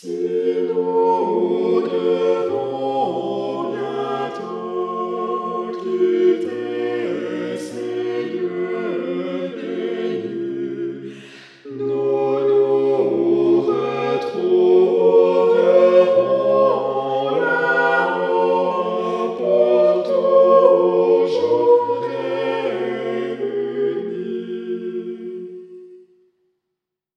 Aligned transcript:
Si 0.00 0.06
nous 0.68 1.37